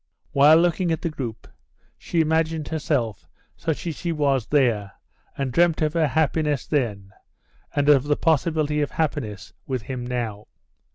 While 0.31 0.57
looking 0.57 0.91
at 0.91 1.03
the 1.03 1.11
group 1.11 1.47
she 1.95 2.21
imagined 2.21 2.69
herself 2.69 3.27
such 3.55 3.85
as 3.85 3.95
she 3.95 4.11
was 4.11 4.47
there 4.47 4.93
and 5.37 5.51
dreamt 5.51 5.79
of 5.83 5.93
her 5.93 6.07
happiness 6.07 6.65
then 6.65 7.13
and 7.75 7.87
of 7.87 8.05
the 8.05 8.17
possibility 8.17 8.81
of 8.81 8.89
happiness 8.89 9.53
with 9.67 9.83
him 9.83 10.03
now. 10.03 10.47